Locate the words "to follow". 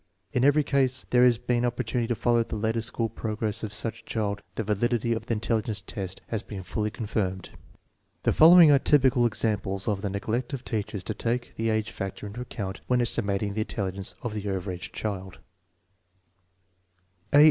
2.07-2.43